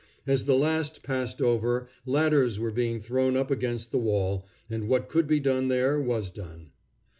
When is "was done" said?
6.01-6.71